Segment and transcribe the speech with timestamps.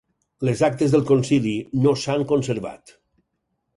[0.47, 1.53] Les actes del concili
[1.83, 2.95] no s'han conservat.